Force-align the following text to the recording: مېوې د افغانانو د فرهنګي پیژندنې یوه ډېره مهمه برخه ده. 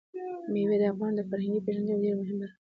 مېوې 0.51 0.77
د 0.81 0.83
افغانانو 0.91 1.17
د 1.19 1.27
فرهنګي 1.29 1.61
پیژندنې 1.65 1.93
یوه 2.03 2.09
ډېره 2.09 2.17
مهمه 2.21 2.35
برخه 2.39 2.39
ده. 2.41 2.49